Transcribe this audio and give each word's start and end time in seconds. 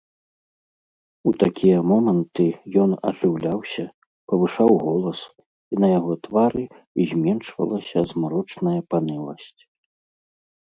У 1.31 1.33
такія 1.43 1.79
моманты 1.91 2.45
ён 2.85 2.91
ажыўляўся, 3.09 3.85
павышаў 4.33 4.71
голас, 4.87 5.19
і 5.75 5.81
на 5.85 5.91
яго 5.97 6.13
твары 6.25 6.63
зменшвалася 7.13 7.99
змрочная 8.15 8.77
паныласць. 8.97 9.61